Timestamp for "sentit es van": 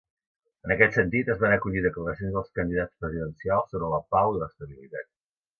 0.99-1.53